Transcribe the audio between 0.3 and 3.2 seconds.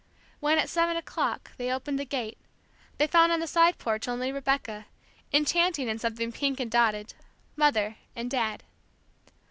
When, at seven o'clock, they opened the gate, they